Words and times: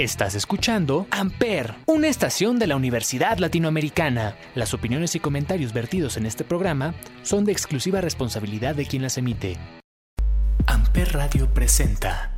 Estás 0.00 0.34
escuchando 0.34 1.06
Amper, 1.10 1.74
una 1.84 2.08
estación 2.08 2.58
de 2.58 2.66
la 2.66 2.74
Universidad 2.74 3.36
Latinoamericana. 3.36 4.34
Las 4.54 4.72
opiniones 4.72 5.14
y 5.14 5.20
comentarios 5.20 5.74
vertidos 5.74 6.16
en 6.16 6.24
este 6.24 6.42
programa 6.42 6.94
son 7.22 7.44
de 7.44 7.52
exclusiva 7.52 8.00
responsabilidad 8.00 8.74
de 8.74 8.86
quien 8.86 9.02
las 9.02 9.18
emite. 9.18 9.58
Amper 10.66 11.12
Radio 11.12 11.52
presenta. 11.52 12.34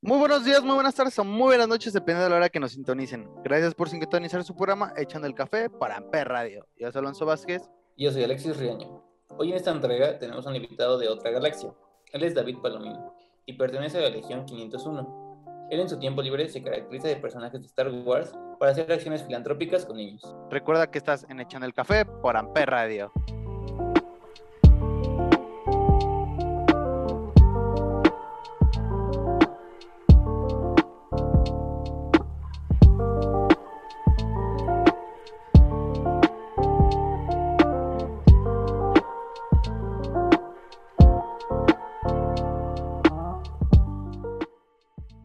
Muy 0.00 0.18
buenos 0.18 0.44
días, 0.44 0.64
muy 0.64 0.74
buenas 0.74 0.96
tardes 0.96 1.16
o 1.20 1.22
muy 1.22 1.50
buenas 1.50 1.68
noches, 1.68 1.92
dependiendo 1.92 2.24
de 2.24 2.30
la 2.30 2.36
hora 2.38 2.48
que 2.48 2.58
nos 2.58 2.72
sintonicen. 2.72 3.30
Gracias 3.44 3.72
por 3.72 3.88
sintonizar 3.88 4.42
su 4.42 4.56
programa 4.56 4.92
Echando 4.96 5.28
el 5.28 5.34
Café 5.36 5.70
para 5.70 5.98
Amper 5.98 6.26
Radio. 6.26 6.66
Yo 6.76 6.90
soy 6.90 6.98
Alonso 6.98 7.24
Vázquez. 7.24 7.62
Yo 7.96 8.10
soy 8.10 8.24
Alexis 8.24 8.56
Riaño. 8.56 9.00
Hoy 9.28 9.50
en 9.50 9.58
esta 9.58 9.70
entrega 9.70 10.18
tenemos 10.18 10.44
un 10.44 10.56
invitado 10.56 10.98
de 10.98 11.06
otra 11.06 11.30
galaxia. 11.30 11.72
Él 12.12 12.24
es 12.24 12.34
David 12.34 12.56
Palomino 12.60 13.21
y 13.46 13.54
pertenece 13.54 13.98
a 13.98 14.02
la 14.02 14.10
Legión 14.10 14.44
501. 14.44 15.68
Él 15.70 15.80
en 15.80 15.88
su 15.88 15.98
tiempo 15.98 16.22
libre 16.22 16.48
se 16.48 16.62
caracteriza 16.62 17.08
de 17.08 17.16
personajes 17.16 17.60
de 17.60 17.66
Star 17.66 17.90
Wars 17.90 18.34
para 18.58 18.72
hacer 18.72 18.90
acciones 18.92 19.22
filantrópicas 19.22 19.86
con 19.86 19.96
niños. 19.96 20.22
Recuerda 20.50 20.90
que 20.90 20.98
estás 20.98 21.26
en 21.28 21.40
Echando 21.40 21.66
el 21.66 21.74
Café 21.74 22.04
por 22.04 22.36
Amper 22.36 22.68
Radio. 22.68 23.12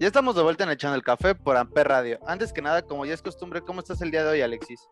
Ya 0.07 0.09
estamos 0.09 0.38
de 0.38 0.41
vuelta 0.41 0.63
en 0.63 0.70
Echando 0.70 0.95
el 0.95 1.03
Café 1.03 1.35
por 1.35 1.57
Amper 1.57 1.86
Radio. 1.86 2.17
Antes 2.25 2.53
que 2.53 2.61
nada, 2.61 2.81
como 2.81 3.05
ya 3.05 3.13
es 3.13 3.22
costumbre, 3.22 3.59
¿cómo 3.59 3.81
estás 3.81 4.02
el 4.02 4.09
día 4.09 4.23
de 4.23 4.30
hoy, 4.30 4.41
Alexis? 4.41 4.88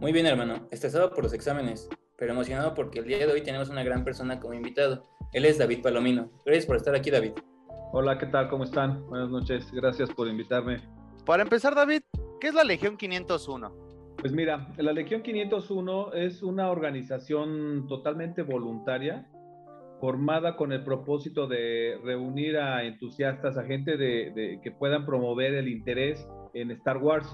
Muy 0.00 0.10
bien, 0.10 0.24
hermano. 0.24 0.66
Estresado 0.70 1.12
por 1.12 1.22
los 1.22 1.34
exámenes, 1.34 1.86
pero 2.16 2.32
emocionado 2.32 2.72
porque 2.72 3.00
el 3.00 3.04
día 3.04 3.18
de 3.18 3.30
hoy 3.30 3.42
tenemos 3.42 3.68
una 3.68 3.82
gran 3.82 4.04
persona 4.04 4.40
como 4.40 4.54
invitado. 4.54 5.04
Él 5.34 5.44
es 5.44 5.58
David 5.58 5.82
Palomino. 5.82 6.30
Gracias 6.46 6.64
por 6.64 6.76
estar 6.76 6.94
aquí, 6.94 7.10
David. 7.10 7.32
Hola, 7.92 8.16
¿qué 8.16 8.24
tal? 8.24 8.48
¿Cómo 8.48 8.64
están? 8.64 9.06
Buenas 9.08 9.28
noches. 9.28 9.70
Gracias 9.70 10.08
por 10.08 10.28
invitarme. 10.28 10.80
Para 11.26 11.42
empezar, 11.42 11.74
David, 11.74 12.00
¿qué 12.40 12.48
es 12.48 12.54
la 12.54 12.64
Legión 12.64 12.96
501? 12.96 13.70
Pues 14.16 14.32
mira, 14.32 14.72
la 14.78 14.94
Legión 14.94 15.22
501 15.22 16.14
es 16.14 16.42
una 16.42 16.70
organización 16.70 17.86
totalmente 17.86 18.40
voluntaria 18.40 19.28
formada 20.04 20.54
con 20.54 20.70
el 20.70 20.84
propósito 20.84 21.46
de 21.46 21.98
reunir 22.04 22.58
a 22.58 22.84
entusiastas, 22.84 23.56
a 23.56 23.64
gente 23.64 23.96
de, 23.96 24.60
que 24.62 24.70
puedan 24.70 25.06
promover 25.06 25.54
el 25.54 25.66
interés 25.66 26.28
en 26.52 26.70
Star 26.72 26.98
Wars. 26.98 27.26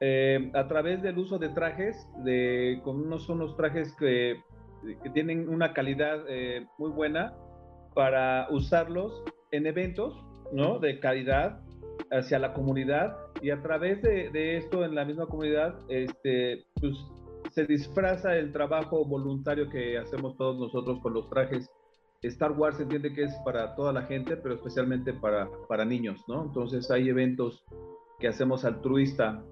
Eh, 0.00 0.50
a 0.54 0.66
través 0.66 1.02
del 1.02 1.16
uso 1.18 1.38
de 1.38 1.50
trajes, 1.50 1.94
de, 2.24 2.80
con 2.82 2.96
unos, 2.96 3.28
unos 3.28 3.56
trajes 3.56 3.94
que, 3.96 4.40
que 5.04 5.10
tienen 5.10 5.48
una 5.48 5.72
calidad 5.72 6.24
eh, 6.28 6.66
muy 6.78 6.90
buena 6.90 7.32
para 7.94 8.48
usarlos 8.50 9.22
en 9.52 9.68
eventos 9.68 10.20
¿no? 10.52 10.80
de 10.80 10.98
calidad 10.98 11.60
hacia 12.10 12.40
la 12.40 12.54
comunidad 12.54 13.16
y 13.40 13.50
a 13.50 13.62
través 13.62 14.02
de, 14.02 14.30
de 14.30 14.56
esto 14.56 14.84
en 14.84 14.96
la 14.96 15.04
misma 15.04 15.26
comunidad 15.26 15.78
este, 15.88 16.64
pues, 16.80 16.96
se 17.52 17.64
disfraza 17.66 18.36
el 18.36 18.52
trabajo 18.52 19.04
voluntario 19.04 19.68
que 19.70 19.96
hacemos 19.96 20.36
todos 20.36 20.58
nosotros 20.58 20.98
con 21.00 21.14
los 21.14 21.30
trajes 21.30 21.70
Star 22.28 22.52
Wars 22.52 22.76
se 22.76 22.84
entiende 22.84 23.12
que 23.12 23.24
es 23.24 23.34
para 23.44 23.74
toda 23.74 23.92
la 23.92 24.02
gente, 24.02 24.36
pero 24.36 24.54
especialmente 24.54 25.12
para, 25.12 25.48
para 25.68 25.84
niños, 25.84 26.22
¿no? 26.28 26.44
Entonces 26.44 26.90
hay 26.90 27.08
eventos 27.08 27.64
que 28.18 28.28
hacemos 28.28 28.64
altruista 28.64 29.42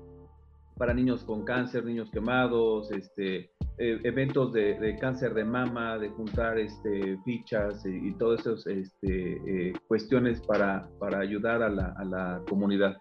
para 0.76 0.94
niños 0.94 1.22
con 1.24 1.44
cáncer, 1.44 1.84
niños 1.84 2.10
quemados, 2.10 2.90
este, 2.90 3.50
eh, 3.78 4.00
eventos 4.04 4.52
de, 4.52 4.96
cáncer 5.00 5.34
de 5.34 5.44
mama, 5.44 5.98
de 5.98 6.08
juntar 6.10 6.58
este, 6.58 7.18
fichas 7.24 7.84
y, 7.84 8.12
todas 8.14 8.40
esas 8.40 8.66
este, 8.66 9.68
eh, 9.68 9.72
cuestiones 9.86 10.40
para, 10.40 10.88
para 10.98 11.20
ayudar 11.20 11.62
a 11.62 11.68
la, 11.68 11.94
a 11.96 12.04
la, 12.04 12.42
comunidad. 12.48 12.96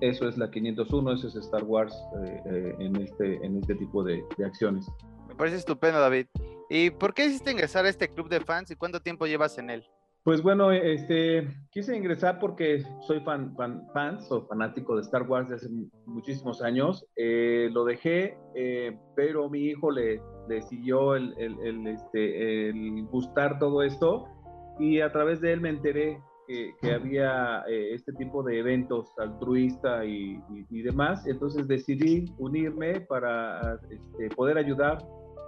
Eso 0.00 0.28
es 0.28 0.36
la 0.38 0.50
501, 0.50 1.12
eso 1.12 1.28
es 1.28 1.36
Star 1.36 1.64
Wars 1.64 1.94
eh, 2.24 2.74
en, 2.78 2.96
este, 2.96 3.44
en 3.44 3.56
este 3.56 3.74
tipo 3.74 4.04
de, 4.04 4.22
de 4.36 4.44
acciones. 4.44 4.86
Me 5.28 5.34
parece 5.34 5.56
estupendo, 5.56 5.98
David. 5.98 6.26
¿Y 6.72 6.90
por 6.90 7.12
qué 7.12 7.26
hiciste 7.26 7.50
ingresar 7.50 7.84
a 7.84 7.88
este 7.88 8.08
club 8.08 8.28
de 8.28 8.38
fans 8.38 8.70
y 8.70 8.76
cuánto 8.76 9.00
tiempo 9.00 9.26
llevas 9.26 9.58
en 9.58 9.70
él? 9.70 9.84
Pues 10.22 10.40
bueno, 10.40 10.70
este, 10.70 11.48
quise 11.72 11.96
ingresar 11.96 12.38
porque 12.38 12.84
soy 13.00 13.18
fan, 13.20 13.56
fan 13.56 13.88
fans 13.92 14.30
o 14.30 14.46
fanático 14.46 14.94
de 14.94 15.02
Star 15.02 15.22
Wars 15.22 15.48
desde 15.48 15.66
hace 15.66 15.74
muchísimos 16.06 16.62
años. 16.62 17.04
Eh, 17.16 17.70
lo 17.72 17.84
dejé, 17.84 18.38
eh, 18.54 18.96
pero 19.16 19.50
mi 19.50 19.64
hijo 19.64 19.90
le, 19.90 20.20
le 20.48 20.62
siguió 20.62 21.16
el, 21.16 21.34
el, 21.38 21.86
este, 21.88 22.68
el, 22.68 23.04
gustar 23.06 23.58
todo 23.58 23.82
esto 23.82 24.28
y 24.78 25.00
a 25.00 25.10
través 25.10 25.40
de 25.40 25.54
él 25.54 25.60
me 25.60 25.70
enteré 25.70 26.22
que, 26.46 26.72
que 26.80 26.92
había 26.92 27.64
eh, 27.68 27.94
este 27.94 28.12
tipo 28.12 28.44
de 28.44 28.60
eventos 28.60 29.12
altruista 29.18 30.04
y, 30.04 30.40
y, 30.70 30.82
demás. 30.82 31.26
Entonces 31.26 31.66
decidí 31.66 32.32
unirme 32.38 33.00
para 33.00 33.80
este, 33.90 34.28
poder 34.36 34.56
ayudar 34.58 34.98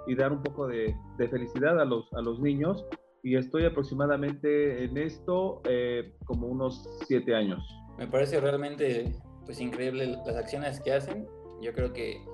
y 0.06 0.14
dar 0.14 0.32
un 0.32 0.42
poco 0.42 0.66
de, 0.66 0.94
felicidad 1.30 1.80
a 1.80 1.84
los, 1.84 2.12
a 2.12 2.20
los 2.20 2.40
niños. 2.40 2.84
Y 3.22 3.36
estoy 3.36 3.64
aproximadamente 3.64 4.84
en 4.84 4.96
esto 4.98 5.62
eh, 5.68 6.14
como 6.24 6.48
unos 6.48 6.84
siete 7.06 7.34
años. 7.34 7.62
Me 7.96 8.06
parece 8.06 8.40
realmente 8.40 9.14
pues 9.44 9.60
increíble 9.60 10.18
las 10.26 10.36
acciones 10.36 10.80
que 10.80 10.92
hacen. 10.92 11.26
Yo 11.60 11.72
creo 11.72 11.92
que 11.92 12.24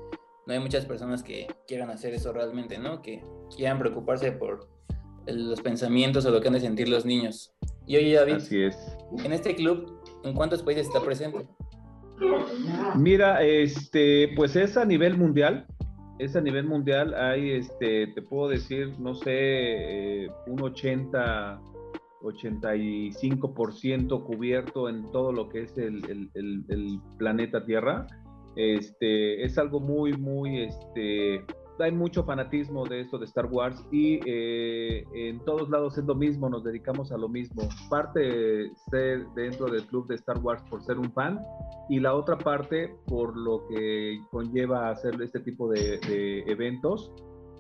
no 0.47 0.55
hay 0.55 0.61
muchas 0.61 0.87
personas 0.87 1.23
que 1.23 1.47
quieran 1.67 1.91
hacer 1.91 2.15
eso 2.15 2.33
realmente, 2.33 2.79
¿no? 2.79 3.03
Que 3.03 3.23
quieran 3.55 3.79
preocuparse 3.79 4.33
por 4.33 4.67
los 5.27 5.61
pensamientos 5.61 6.25
o 6.25 6.31
lo 6.31 6.41
que 6.41 6.49
han 6.49 6.55
de 6.55 6.61
sentir 6.61 6.89
los 6.89 7.05
niños. 7.05 7.53
Y 7.87 7.97
oye, 7.97 8.15
David, 8.15 8.35
Así 8.35 8.63
es. 8.63 8.97
en 9.25 9.33
este 9.33 9.55
club, 9.55 10.03
¿en 10.25 10.35
cuántos 10.35 10.63
países 10.63 10.87
está 10.87 11.03
presente? 11.03 11.47
Mira, 12.97 13.43
este, 13.43 14.33
pues 14.37 14.57
es 14.57 14.77
a 14.77 14.85
nivel 14.85 15.17
mundial 15.17 15.67
es 16.19 16.37
a 16.37 16.41
nivel 16.41 16.67
mundial, 16.67 17.15
hay, 17.15 17.51
este, 17.53 18.09
te 18.09 18.23
puedo 18.23 18.49
decir, 18.49 18.99
no 18.99 19.15
sé, 19.15 20.25
eh, 20.25 20.29
un 20.47 20.63
80, 20.63 21.61
85% 22.23 24.25
cubierto 24.25 24.89
en 24.89 25.11
todo 25.13 25.31
lo 25.33 25.49
que 25.49 25.63
es 25.63 25.79
el, 25.79 26.29
el, 26.35 26.65
el, 26.69 27.01
planeta 27.19 27.65
Tierra. 27.65 28.09
Este, 28.57 29.45
es 29.45 29.57
algo 29.59 29.79
muy, 29.79 30.15
muy, 30.15 30.63
este, 30.63 31.45
hay 31.81 31.93
mucho 31.93 32.25
fanatismo 32.25 32.85
de 32.87 33.01
esto 33.01 33.19
de 33.19 33.27
Star 33.27 33.47
Wars 33.47 33.85
y 33.91 34.21
eh, 34.27 35.05
en 35.15 35.45
todos 35.45 35.69
lados 35.69 35.97
es 35.99 36.05
lo 36.05 36.15
mismo, 36.15 36.49
nos 36.49 36.65
dedicamos 36.65 37.13
a 37.13 37.19
lo 37.19 37.29
mismo. 37.29 37.69
Parte 37.89 38.71
ser 38.91 39.27
dentro 39.35 39.67
del 39.67 39.87
club 39.87 40.07
de 40.09 40.17
Star 40.17 40.39
Wars 40.39 40.63
por 40.69 40.83
ser 40.83 40.99
un 40.99 41.13
fan 41.13 41.41
y 41.89 42.01
la 42.01 42.15
otra 42.15 42.37
parte 42.39 42.95
por 43.07 43.37
lo 43.37 43.67
que 43.69 44.21
conlleva 44.31 44.91
hacer 44.91 45.21
este 45.23 45.41
tipo 45.41 45.69
de, 45.69 46.01
eventos 46.47 47.13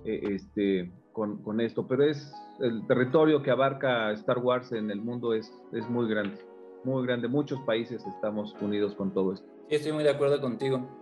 eh, 0.04 0.20
este, 0.30 0.92
con, 1.12 1.60
esto. 1.60 1.86
Pero 1.86 2.04
es 2.04 2.32
el 2.60 2.86
territorio 2.86 3.42
que 3.42 3.50
abarca 3.50 4.12
Star 4.12 4.38
Wars 4.38 4.72
en 4.72 4.90
el 4.90 5.00
mundo 5.00 5.34
es, 5.34 5.52
es 5.72 5.88
muy 5.88 6.08
grande, 6.08 6.38
muy 6.84 7.06
grande. 7.06 7.28
Muchos 7.28 7.60
países 7.60 8.04
estamos 8.06 8.54
unidos 8.60 8.94
con 8.94 9.12
todo 9.12 9.32
esto. 9.32 9.46
Estoy 9.68 9.92
muy 9.92 10.02
de 10.02 10.10
acuerdo 10.10 10.40
contigo. 10.40 10.97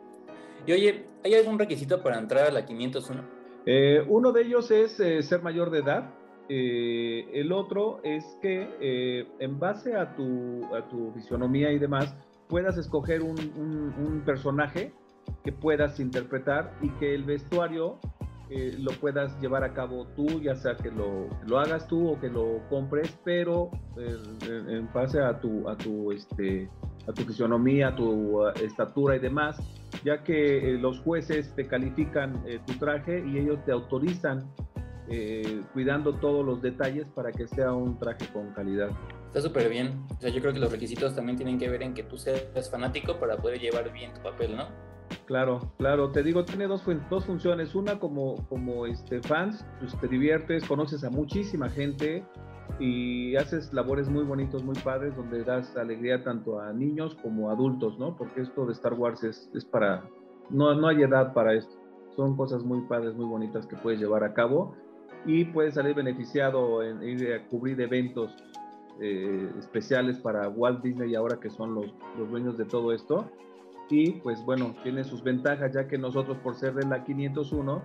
Y 0.66 0.72
oye, 0.72 1.06
¿hay 1.24 1.34
algún 1.34 1.58
requisito 1.58 2.02
para 2.02 2.18
entrar 2.18 2.48
a 2.48 2.50
la 2.50 2.66
501? 2.66 3.22
Eh, 3.66 4.04
uno 4.08 4.32
de 4.32 4.42
ellos 4.42 4.70
es 4.70 4.98
eh, 4.98 5.22
ser 5.22 5.42
mayor 5.42 5.70
de 5.70 5.78
edad. 5.78 6.10
Eh, 6.48 7.28
el 7.34 7.52
otro 7.52 8.00
es 8.02 8.24
que 8.42 9.26
en 9.38 9.58
base 9.58 9.96
a 9.96 10.14
tu, 10.14 10.64
a 10.74 10.88
tu 10.88 11.12
fisionomía 11.12 11.72
y 11.72 11.78
demás, 11.78 12.16
puedas 12.48 12.76
escoger 12.78 13.22
un, 13.22 13.36
un, 13.98 14.22
personaje 14.24 14.92
que 15.44 15.50
puedas 15.50 15.98
interpretar 15.98 16.72
y 16.80 16.90
que 16.90 17.14
el 17.14 17.24
vestuario 17.24 17.98
lo 18.78 18.92
puedas 19.00 19.40
llevar 19.40 19.64
a 19.64 19.72
cabo 19.72 20.06
tú, 20.14 20.40
ya 20.40 20.54
sea 20.54 20.76
que 20.76 20.92
lo, 20.92 21.28
lo 21.48 21.58
hagas 21.58 21.88
tú 21.88 22.10
o 22.10 22.20
que 22.20 22.28
lo 22.28 22.60
compres, 22.70 23.18
pero 23.24 23.70
en 23.96 24.88
base 24.92 25.20
a 25.20 25.40
tu, 25.40 25.68
a 25.68 25.76
tu, 25.76 26.12
este, 26.12 26.70
a 27.06 27.12
tu 27.12 27.22
fisionomía, 27.22 27.88
a 27.88 27.96
tu 27.96 28.46
estatura 28.48 29.16
y 29.16 29.18
demás, 29.18 29.56
ya 30.04 30.22
que 30.22 30.70
eh, 30.70 30.78
los 30.78 31.00
jueces 31.00 31.54
te 31.54 31.66
califican 31.66 32.42
eh, 32.46 32.60
tu 32.66 32.74
traje 32.74 33.24
y 33.26 33.38
ellos 33.38 33.64
te 33.64 33.72
autorizan 33.72 34.50
eh, 35.08 35.62
cuidando 35.72 36.14
todos 36.14 36.44
los 36.44 36.60
detalles 36.60 37.06
para 37.14 37.30
que 37.30 37.46
sea 37.46 37.72
un 37.72 37.98
traje 37.98 38.26
con 38.32 38.52
calidad. 38.52 38.90
Está 39.28 39.40
súper 39.40 39.68
bien. 39.68 40.04
O 40.16 40.20
sea, 40.20 40.30
yo 40.30 40.40
creo 40.40 40.52
que 40.52 40.58
los 40.58 40.72
requisitos 40.72 41.14
también 41.14 41.36
tienen 41.36 41.58
que 41.58 41.68
ver 41.68 41.82
en 41.82 41.94
que 41.94 42.02
tú 42.02 42.16
seas 42.16 42.70
fanático 42.70 43.18
para 43.18 43.36
poder 43.36 43.60
llevar 43.60 43.92
bien 43.92 44.12
tu 44.14 44.22
papel, 44.22 44.56
¿no? 44.56 44.66
Claro, 45.26 45.72
claro. 45.76 46.10
Te 46.10 46.22
digo, 46.22 46.44
tiene 46.44 46.66
dos, 46.66 46.82
funciones. 46.82 47.74
Una 47.74 47.98
como, 47.98 48.46
como 48.48 48.86
este, 48.86 49.20
fans, 49.22 49.66
pues 49.80 49.98
te 50.00 50.08
diviertes, 50.08 50.64
conoces 50.64 51.02
a 51.04 51.10
muchísima 51.10 51.68
gente, 51.68 52.24
y 52.78 53.36
haces 53.36 53.72
labores 53.72 54.08
muy 54.08 54.24
bonitos, 54.24 54.62
muy 54.62 54.76
padres, 54.76 55.16
donde 55.16 55.44
das 55.44 55.76
alegría 55.76 56.22
tanto 56.22 56.60
a 56.60 56.72
niños 56.72 57.16
como 57.22 57.48
a 57.48 57.52
adultos, 57.52 57.98
¿no? 57.98 58.16
Porque 58.16 58.42
esto 58.42 58.66
de 58.66 58.72
Star 58.72 58.94
Wars 58.94 59.24
es, 59.24 59.50
es 59.54 59.64
para, 59.64 60.04
no, 60.50 60.74
no 60.74 60.88
hay 60.88 61.02
edad 61.02 61.32
para 61.32 61.54
esto. 61.54 61.74
Son 62.14 62.36
cosas 62.36 62.62
muy 62.64 62.82
padres, 62.82 63.14
muy 63.14 63.26
bonitas 63.26 63.66
que 63.66 63.76
puedes 63.76 64.00
llevar 64.00 64.24
a 64.24 64.34
cabo 64.34 64.74
y 65.24 65.44
puedes 65.46 65.74
salir 65.74 65.94
beneficiado 65.94 66.82
en 66.82 67.02
ir 67.02 67.32
a 67.32 67.46
cubrir 67.48 67.80
eventos 67.80 68.34
eh, 69.00 69.50
especiales 69.58 70.18
para 70.18 70.48
Walt 70.48 70.82
Disney 70.82 71.14
ahora 71.14 71.38
que 71.40 71.50
son 71.50 71.74
los, 71.74 71.94
los 72.18 72.30
dueños 72.30 72.56
de 72.56 72.64
todo 72.64 72.92
esto. 72.92 73.30
Y 73.88 74.12
pues 74.12 74.44
bueno, 74.44 74.74
tiene 74.82 75.04
sus 75.04 75.22
ventajas 75.22 75.72
ya 75.72 75.86
que 75.86 75.98
nosotros 75.98 76.38
por 76.38 76.56
ser 76.56 76.74
de 76.74 76.86
la 76.86 77.04
501 77.04 77.82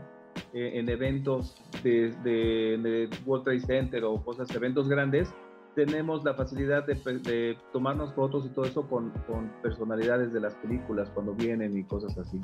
eh, 0.53 0.71
en 0.75 0.89
eventos 0.89 1.55
de, 1.83 2.11
de, 2.23 3.09
World 3.25 3.43
Trade 3.43 3.59
Center 3.61 4.03
o 4.05 4.23
cosas, 4.23 4.49
eventos 4.55 4.87
grandes, 4.89 5.33
tenemos 5.75 6.23
la 6.23 6.33
facilidad 6.33 6.85
de, 6.85 7.57
tomarnos 7.71 8.13
fotos 8.13 8.45
y 8.45 8.49
todo 8.49 8.65
eso 8.65 8.87
con, 8.87 9.11
con, 9.27 9.51
personalidades 9.61 10.33
de 10.33 10.39
las 10.39 10.53
películas 10.55 11.09
cuando 11.13 11.33
vienen 11.33 11.77
y 11.77 11.83
cosas 11.83 12.17
así. 12.17 12.39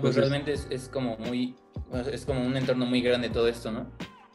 pues 0.00 0.16
realmente 0.16 0.52
es, 0.52 0.66
es, 0.70 0.88
como 0.88 1.16
muy, 1.18 1.56
es 2.12 2.24
como 2.24 2.40
un 2.46 2.56
entorno 2.56 2.86
muy 2.86 3.00
grande 3.02 3.28
todo 3.28 3.48
esto, 3.48 3.70
¿no? 3.70 3.86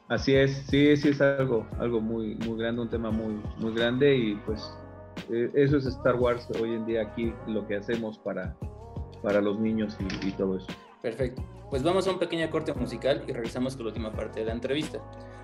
Así 0.07 0.35
es, 0.35 0.51
sí, 0.69 0.95
sí 0.97 1.09
es 1.09 1.21
algo, 1.21 1.65
algo 1.79 1.99
muy, 1.99 2.35
muy 2.35 2.59
grande, 2.59 2.81
un 2.81 2.89
tema 2.89 3.09
muy, 3.09 3.41
muy 3.57 3.73
grande 3.73 4.15
y 4.15 4.35
pues 4.45 4.71
eh, 5.29 5.51
eso 5.53 5.77
es 5.77 5.85
Star 5.85 6.15
Wars 6.15 6.47
hoy 6.61 6.73
en 6.73 6.85
día 6.85 7.01
aquí, 7.03 7.33
lo 7.47 7.65
que 7.67 7.75
hacemos 7.77 8.17
para, 8.19 8.55
para 9.21 9.41
los 9.41 9.59
niños 9.59 9.95
y, 9.99 10.27
y 10.27 10.31
todo 10.31 10.57
eso. 10.57 10.67
Perfecto. 11.01 11.43
Pues 11.69 11.83
vamos 11.83 12.07
a 12.07 12.11
un 12.11 12.19
pequeño 12.19 12.49
corte 12.49 12.73
musical 12.73 13.23
y 13.27 13.31
regresamos 13.33 13.75
con 13.75 13.85
la 13.85 13.89
última 13.89 14.11
parte 14.11 14.39
de 14.39 14.45
la 14.47 14.53
entrevista. 14.53 14.99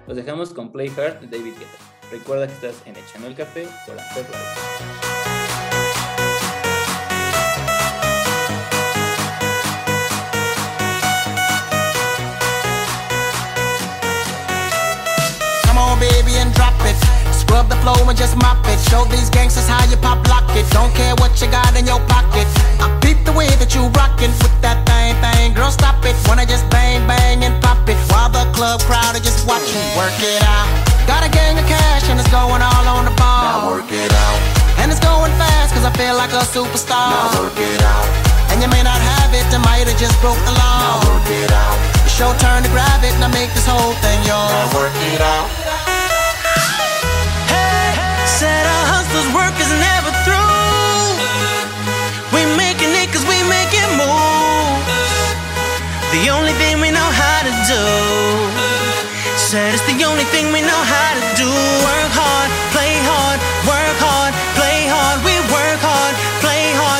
Los 0.07 0.17
dejamos 0.17 0.53
con 0.53 0.71
Play 0.71 0.89
Hard 0.89 1.19
de 1.19 1.27
David 1.27 1.53
Guetta. 1.53 2.09
Recuerda 2.11 2.47
que 2.47 2.53
estás 2.53 2.81
en 2.85 2.95
Echando 2.95 3.27
el 3.27 3.35
Café 3.35 3.67
por 3.85 3.99
Amper 3.99 4.25
Come 15.65 15.77
on, 15.79 15.99
baby, 15.99 16.37
and 16.37 16.53
drop 16.53 16.73
it. 16.85 16.95
Scrub 17.33 17.69
the 17.69 17.75
flow 17.77 18.09
and 18.09 18.17
just 18.17 18.35
mop 18.37 18.65
it. 18.67 18.79
Show 18.89 19.05
these 19.05 19.29
gangsters 19.29 19.50
superstar. 36.51 37.15
Now 37.15 37.47
work 37.47 37.55
it 37.55 37.79
out. 37.79 38.07
And 38.51 38.59
you 38.59 38.67
may 38.67 38.83
not 38.83 38.99
have 38.99 39.31
it, 39.31 39.47
I 39.55 39.59
might 39.63 39.87
have 39.87 39.95
just 39.95 40.19
broke 40.19 40.39
the 40.43 40.51
law. 40.59 40.79
Now 40.83 40.99
work 41.07 41.27
it 41.31 41.47
out. 41.47 41.79
It's 42.03 42.19
your 42.19 42.35
turn 42.43 42.67
to 42.67 42.69
grab 42.75 42.99
it 43.07 43.15
and 43.15 43.23
I 43.23 43.31
make 43.31 43.55
this 43.55 43.63
whole 43.63 43.95
thing 44.03 44.19
yours. 44.27 44.51
Now 44.51 44.67
work 44.75 44.91
it 45.15 45.23
out. 45.23 45.47
Hey, 47.47 47.95
Said 48.27 48.67
our 48.67 48.85
hustlers' 48.91 49.31
work 49.31 49.55
is 49.63 49.71
never 49.79 50.11
through. 50.27 51.23
We 52.35 52.43
making 52.59 52.91
it 52.99 53.07
cause 53.15 53.23
we 53.23 53.39
making 53.47 53.87
moves. 53.95 54.91
The 56.11 56.35
only 56.35 56.51
thing 56.59 56.83
we 56.83 56.91
know 56.91 57.09
how 57.15 57.47
to 57.47 57.53
do. 57.63 57.83
Said 59.39 59.71
it's 59.71 59.87
the 59.87 60.03
only 60.03 60.27
thing 60.35 60.51
we 60.51 60.59
know 60.59 60.81
how 60.83 61.09
to 61.15 61.23
do. 61.39 61.47
Work 61.47 62.11
hard, 62.11 62.51
play 62.75 62.99
hard, 63.07 63.39
work 63.63 63.95
hard. 64.03 64.50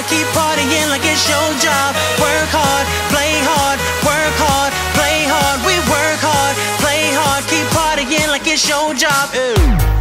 Keep 0.09 0.27
partying 0.33 0.89
like 0.89 1.05
it's 1.05 1.27
your 1.27 1.49
job. 1.59 1.95
Work 2.17 2.49
hard, 2.49 2.85
play 3.13 3.33
hard, 3.43 3.77
work 4.05 4.35
hard, 4.39 4.71
play 4.97 5.25
hard. 5.27 5.59
We 5.67 5.75
work 5.89 6.19
hard, 6.21 6.55
play 6.81 7.13
hard, 7.13 7.43
keep 7.51 7.67
partying 7.75 8.29
like 8.29 8.47
it's 8.47 8.67
your 8.67 8.93
job. 8.93 9.29
Ew. 9.33 9.91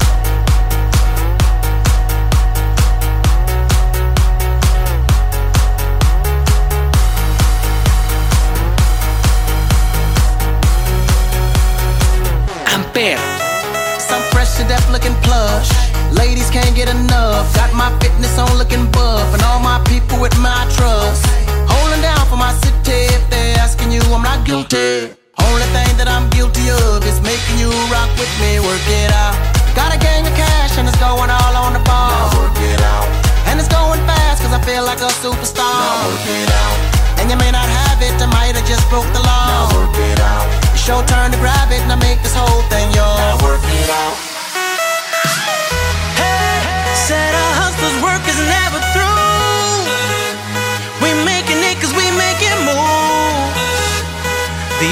Some 13.98 14.22
fresh 14.32 14.56
to 14.58 14.64
death 14.64 14.90
looking 14.90 15.14
plush. 15.22 15.70
Ladies 16.12 16.50
can't 16.50 16.74
get 16.76 16.88
enough. 16.90 17.59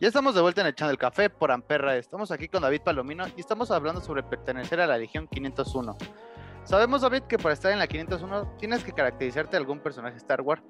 Ya 0.00 0.08
estamos 0.08 0.34
de 0.34 0.40
vuelta 0.40 0.60
en 0.60 0.66
Echando 0.66 0.90
el 0.90 0.98
Café 0.98 1.30
por 1.30 1.52
Amperra. 1.52 1.96
Estamos 1.96 2.32
aquí 2.32 2.48
con 2.48 2.62
David 2.62 2.80
Palomino 2.84 3.26
y 3.36 3.40
estamos 3.40 3.70
hablando 3.70 4.00
sobre 4.00 4.24
pertenecer 4.24 4.80
a 4.80 4.88
la 4.88 4.98
Legión 4.98 5.28
501. 5.28 5.96
Sabemos, 6.64 7.02
David, 7.02 7.22
que 7.28 7.38
para 7.38 7.52
estar 7.52 7.70
en 7.70 7.78
la 7.78 7.86
501 7.86 8.56
tienes 8.58 8.82
que 8.82 8.92
caracterizarte 8.92 9.52
de 9.52 9.58
algún 9.58 9.78
personaje 9.78 10.16
Star 10.16 10.40
Wars. 10.40 10.62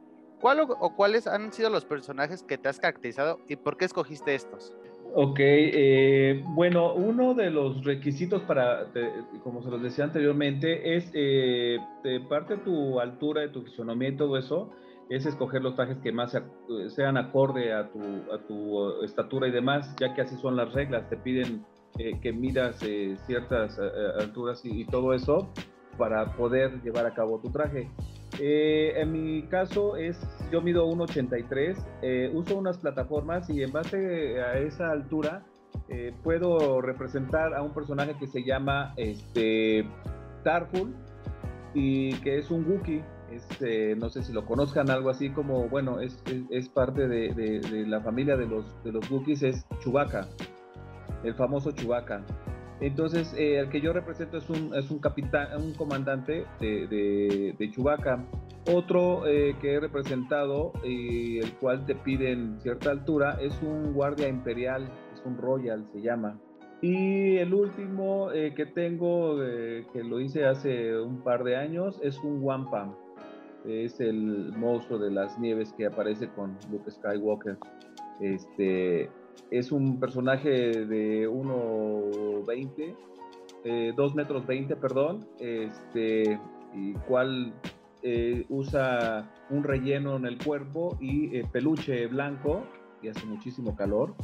¿Cuál 0.43 0.61
o, 0.61 0.95
cuáles 0.95 1.27
han 1.27 1.55
sido 1.55 1.71
los 1.71 1.87
personajes 1.87 2.43
que 2.43 2.59
te 2.59 2.69
has 2.69 2.79
caracterizado 2.79 3.41
y 3.49 3.57
por 3.57 3.79
qué 3.79 3.87
escogiste 3.87 4.35
estos? 4.35 4.75
Ok, 5.15 5.39
eh, 5.41 6.43
bueno, 6.49 6.93
uno 6.93 7.33
de 7.33 7.51
los 7.51 7.83
requisitos 7.83 8.43
para, 8.43 8.89
como 9.43 9.63
se 9.63 9.71
los 9.71 9.81
decía 9.81 10.05
anteriormente, 10.05 10.97
es 10.97 11.11
eh, 11.15 11.79
de 12.03 12.21
parte 12.21 12.57
de 12.57 12.63
tu 12.63 13.01
altura, 13.01 13.41
de 13.41 13.49
tu 13.49 13.63
fisonomía 13.63 14.11
y 14.11 14.37
eso, 14.37 14.71
es 15.11 15.27
escoger 15.27 15.63
los 15.63 15.75
trajes 15.75 15.99
que 15.99 16.13
más 16.13 16.37
sean 16.89 17.17
acorde 17.17 17.73
a 17.73 17.91
tu, 17.91 18.01
a 18.33 18.39
tu 18.47 19.03
estatura 19.03 19.49
y 19.49 19.51
demás, 19.51 19.95
ya 20.01 20.15
que 20.15 20.23
así 20.23 20.37
son 20.37 20.57
las 20.57 20.73
reglas, 20.73 21.09
te 21.09 21.17
piden 21.17 21.65
eh, 21.99 22.19
que 22.21 22.33
midas 22.33 22.83
eh, 22.83 23.17
ciertas 23.27 23.79
alturas 24.19 24.61
y, 24.65 24.85
todo 24.87 25.15
eso 25.15 25.49
para 25.99 26.35
poder 26.37 26.83
llevar 26.83 27.07
a 27.07 27.15
cabo 27.15 27.39
tu 27.39 27.51
traje. 27.51 27.89
en 28.41 29.13
mi 29.13 29.43
caso 29.45 29.97
es, 29.97 30.19
yo 30.51 30.61
mido 30.61 30.89
1,83, 30.89 32.33
uso 32.35 32.57
unas 32.57 32.79
plataformas 32.79 33.49
y 33.49 33.63
en 33.63 33.71
base 33.71 34.41
a 34.43 34.59
esa 34.59 34.91
altura 34.91 35.45
puedo 36.25 36.81
representar 36.81 37.55
a 37.55 37.63
un 37.63 37.73
personaje 37.73 38.17
que 38.19 38.27
se 38.27 38.43
llama 38.43 38.93
este, 38.97 39.87
Tarful 40.43 40.95
y 41.75 42.13
que 42.21 42.39
es 42.39 42.51
un 42.51 42.65
Wookiee. 42.71 43.03
Este, 43.35 43.97
no 43.97 44.11
sé 44.11 44.23
si 44.23 44.33
lo 44.33 44.45
conozcan, 44.45 44.91
algo 44.91 45.11
así 45.11 45.31
como, 45.31 45.69
bueno, 45.69 46.01
es, 46.01 46.23
es, 46.51 46.69
parte 46.69 47.09
de, 47.09 47.35
de, 47.35 47.87
la 47.87 48.01
familia 48.01 48.37
de 48.37 48.47
los, 48.47 48.65
de 48.85 48.93
los 48.93 49.11
Wookiees, 49.11 49.43
es 49.43 49.67
Chewbacca, 49.81 50.29
el 51.25 51.35
famoso 51.35 51.73
Chewbacca. 51.73 52.25
Entonces, 52.81 53.35
eh, 53.37 53.59
el 53.59 53.71
que 53.71 53.81
yo 53.81 53.93
represento 53.93 54.37
es 54.37 54.49
un, 54.51 54.75
es 54.75 54.91
un 54.91 54.99
capitán, 54.99 55.49
un 55.61 55.75
comandante 55.75 56.47
de, 56.61 56.87
de, 56.87 57.55
de. 57.59 58.25
Otro 58.73 59.27
eh, 59.27 59.57
que 59.61 59.75
he 59.75 59.81
representado, 59.81 60.73
y 60.85 61.39
el 61.39 61.53
cual 61.55 61.85
te 61.87 61.95
piden 61.95 62.61
cierta 62.61 62.91
altura, 62.91 63.39
es 63.41 63.61
un 63.63 63.93
guardia 63.93 64.29
imperial, 64.29 64.89
es 65.13 65.23
un 65.25 65.37
royal, 65.37 65.87
se 65.93 66.01
llama. 66.01 66.39
Y 66.81 67.37
el 67.37 67.53
último 67.53 68.31
eh, 68.33 68.55
que 68.55 68.67
tengo, 68.67 69.39
que 69.39 70.05
lo 70.05 70.21
hice 70.21 70.47
hace 70.47 70.99
un 70.99 71.23
par 71.23 71.45
de 71.45 71.57
años, 71.57 72.01
es 72.03 72.19
un 72.19 72.43
Wampa. 72.43 72.95
Es 73.65 74.01
el 74.01 74.53
monstruo 74.57 74.99
de 74.99 75.11
las 75.11 75.39
nieves 75.39 75.73
que 75.73 75.87
aparece 75.87 76.29
con 76.29 76.57
Luke 76.71 76.91
Skywalker. 76.91 77.59
Este, 78.21 79.11
es 79.51 79.73
un 79.73 79.99
personaje 79.99 80.51
de 80.85 81.29
1,20, 81.29 82.95
eh, 83.65 83.93
2 83.97 84.15
metros 84.15 84.47
20, 84.47 84.77
perdón, 84.77 85.27
este, 85.39 86.39
y 86.75 86.93
cual 87.09 87.55
eh, 88.03 88.45
usa 88.51 89.31
un 89.51 89.65
relleno 89.65 90.17
en 90.17 90.27
el 90.27 90.39
cuerpo 90.43 90.97
y 91.01 91.43
peluche 91.45 92.07
blanco, 92.07 92.65
y 93.05 93.09
hace 93.09 93.27
muchísimo 93.27 93.77
calor. 93.77 94.15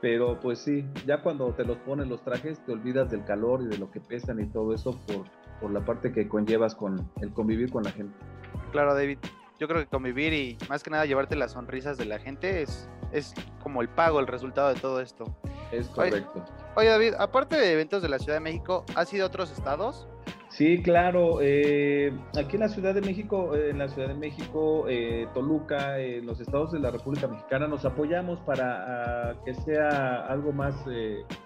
Pero 0.00 0.38
pues 0.38 0.60
sí, 0.60 0.84
ya 1.06 1.22
cuando 1.22 1.52
te 1.54 1.64
los 1.64 1.76
pones 1.78 2.06
los 2.06 2.22
trajes 2.22 2.64
te 2.64 2.72
olvidas 2.72 3.10
del 3.10 3.24
calor 3.24 3.62
y 3.62 3.66
de 3.66 3.78
lo 3.78 3.90
que 3.90 4.00
pesan 4.00 4.40
y 4.40 4.46
todo 4.46 4.72
eso 4.72 4.98
por, 5.06 5.26
por 5.60 5.72
la 5.72 5.84
parte 5.84 6.12
que 6.12 6.28
conllevas 6.28 6.74
con 6.74 7.10
el 7.20 7.32
convivir 7.32 7.70
con 7.70 7.82
la 7.82 7.90
gente. 7.90 8.16
Claro, 8.70 8.94
David. 8.94 9.18
Yo 9.58 9.66
creo 9.66 9.80
que 9.80 9.86
convivir 9.86 10.32
y 10.32 10.56
más 10.68 10.84
que 10.84 10.90
nada 10.90 11.04
llevarte 11.04 11.34
las 11.34 11.52
sonrisas 11.52 11.98
de 11.98 12.04
la 12.04 12.20
gente 12.20 12.62
es, 12.62 12.88
es 13.12 13.34
como 13.60 13.82
el 13.82 13.88
pago, 13.88 14.20
el 14.20 14.28
resultado 14.28 14.72
de 14.72 14.80
todo 14.80 15.00
esto. 15.00 15.24
Es 15.72 15.88
correcto. 15.88 16.44
oye 16.76 16.88
David, 16.88 17.14
aparte 17.18 17.56
de 17.56 17.72
eventos 17.72 18.00
de 18.00 18.08
la 18.08 18.20
Ciudad 18.20 18.34
de 18.34 18.40
México, 18.40 18.84
¿has 18.94 19.12
ido 19.12 19.24
a 19.24 19.26
otros 19.26 19.50
estados? 19.50 20.06
Sí, 20.48 20.82
claro. 20.82 21.38
Eh, 21.40 22.12
aquí 22.38 22.56
en 22.56 22.60
la 22.60 22.68
Ciudad 22.68 22.94
de 22.94 23.00
México, 23.00 23.54
eh, 23.54 23.70
en 23.70 23.78
la 23.78 23.88
Ciudad 23.88 24.08
de 24.08 24.14
México, 24.14 24.86
eh, 24.88 25.28
Toluca, 25.34 25.98
en 25.98 26.26
los 26.26 26.40
estados 26.40 26.72
de 26.72 26.80
la 26.80 26.90
República 26.90 27.28
Mexicana, 27.28 27.68
nos 27.68 27.84
apoyamos 27.84 28.40
para 28.40 29.30
ah, 29.30 29.34
que 29.44 29.54
sea 29.54 30.26
algo 30.26 30.52
más 30.52 30.74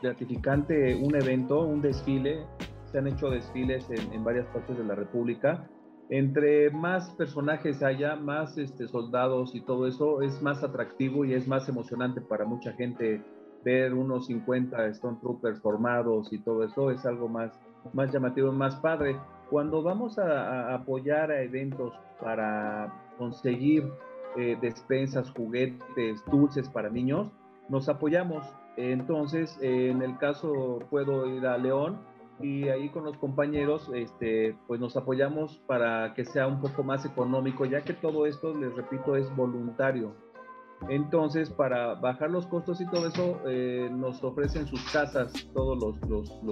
gratificante 0.01 0.95
un 0.95 1.15
evento, 1.17 1.61
un 1.61 1.83
desfile. 1.83 2.47
Se 2.91 2.99
han 2.99 3.07
hecho 3.07 3.31
desfiles 3.31 3.89
en, 3.91 4.23
varias 4.23 4.47
partes 4.49 4.77
de 4.77 4.85
la 4.85 4.95
República. 4.95 5.67
Entre 6.13 6.69
más 6.71 7.09
personajes 7.13 7.83
haya, 7.83 8.17
más 8.17 8.59
este, 8.59 8.87
soldados 8.87 9.55
y 9.55 9.63
todo 9.63 9.87
eso, 9.87 10.21
es 10.21 10.43
más 10.43 10.63
atractivo 10.63 11.25
y 11.25 11.33
es 11.33 11.49
más 11.49 11.71
emocionante 11.71 12.21
para 12.21 12.45
mucha 12.45 12.75
gente 12.75 13.23
ver 13.65 13.95
unos 13.95 14.27
50 14.27 14.89
Stone 14.89 15.17
Troopers 15.23 15.59
formados 15.61 16.31
y 16.31 16.39
todo 16.39 16.65
eso. 16.65 16.91
Es 16.91 17.07
algo 17.07 17.29
más 17.29 17.59
más 17.93 18.13
llamativo, 18.13 18.53
más 18.53 18.77
padre. 18.77 19.17
Cuando 19.51 19.83
vamos 19.83 20.19
a, 20.19 20.75
apoyar 20.75 21.31
a 21.31 21.43
eventos 21.43 21.95
para 22.21 22.93
conseguir 23.19 23.91
eh, 24.37 24.57
despensas, 24.61 25.31
juguetes, 25.31 26.23
dulces 26.31 26.69
para 26.69 26.89
niños, 26.89 27.29
nos 27.71 27.89
apoyamos. 27.89 28.47
Entonces, 28.77 29.59
en 29.63 30.03
el 30.03 30.17
caso 30.19 30.79
puedo 30.91 31.27
ir 31.27 31.47
a 31.47 31.59
León 31.59 31.99
y 32.41 32.69
ahí 32.69 32.89
con 32.89 33.05
los 33.05 33.17
compañeros, 33.19 33.91
este, 33.95 34.57
pues 34.67 34.81
nos 34.81 34.97
apoyamos 34.97 35.59
para 35.67 36.15
que 36.15 36.25
sea 36.25 36.47
un 36.47 36.61
poco 36.61 36.83
más 36.83 37.05
económico, 37.05 37.65
ya 37.65 37.83
que 37.83 37.93
todo 37.93 38.27
esto, 38.27 38.55
les 38.55 38.75
repito, 38.75 39.17
es 39.17 39.35
voluntario. 39.37 40.15
Entonces, 40.89 41.51
para 41.51 41.95
bajar 41.95 42.31
los 42.31 42.47
costos 42.47 42.81
y 42.81 42.87
todo 42.87 43.07
eso, 43.07 43.39
eh, 43.47 43.89
nos 43.93 44.23
ofrecen 44.25 44.67
sus 44.67 44.83
casas 44.91 45.33
todos 45.55 45.79
los, 45.79 46.01
los, 46.09 46.43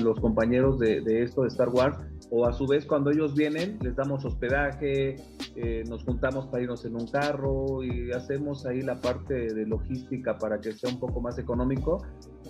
los, 0.00 0.20
compañeros 0.20 0.78
de, 0.78 1.00
de, 1.02 1.22
esto 1.22 1.42
de 1.42 1.48
Star 1.48 1.68
Wars. 1.68 1.98
O 2.30 2.46
a 2.46 2.52
su 2.52 2.66
vez, 2.66 2.86
cuando 2.86 3.10
ellos 3.10 3.34
vienen, 3.34 3.78
les 3.82 3.96
damos 3.96 4.24
hospedaje, 4.24 5.16
eh, 5.56 5.84
nos 5.88 6.04
juntamos 6.04 6.46
para 6.46 6.62
irnos 6.62 6.84
en 6.84 6.94
un 6.94 7.06
carro 7.08 7.82
y 7.82 8.10
hacemos 8.12 8.64
ahí 8.66 8.80
la 8.82 9.00
parte 9.00 9.52
de 9.52 9.66
logística 9.66 10.38
para 10.38 10.60
que 10.60 10.72
sea 10.72 10.90
un 10.90 11.00
poco 11.00 11.20
más 11.20 11.38
económico. 11.38 12.02